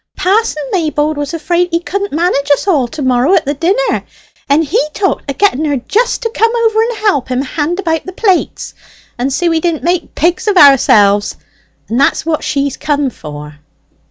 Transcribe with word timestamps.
"Pa'son 0.17 0.63
Maybold 0.71 1.15
was 1.15 1.31
afraid 1.31 1.67
he 1.69 1.79
couldn't 1.79 2.11
manage 2.11 2.49
us 2.49 2.67
all 2.67 2.87
to 2.87 3.03
morrow 3.03 3.35
at 3.35 3.45
the 3.45 3.53
dinner, 3.53 4.01
and 4.49 4.63
he 4.63 4.81
talked 4.95 5.29
o' 5.29 5.33
getting 5.35 5.65
her 5.65 5.77
jist 5.77 6.23
to 6.23 6.29
come 6.31 6.51
over 6.65 6.81
and 6.81 6.97
help 6.97 7.29
him 7.29 7.43
hand 7.43 7.79
about 7.79 8.07
the 8.07 8.11
plates, 8.11 8.73
and 9.19 9.31
see 9.31 9.47
we 9.47 9.59
didn't 9.59 9.83
make 9.83 10.15
pigs 10.15 10.47
of 10.47 10.57
ourselves; 10.57 11.35
and 11.87 11.99
that's 12.01 12.25
what 12.25 12.43
she's 12.43 12.77
come 12.77 13.11
for!" 13.11 13.59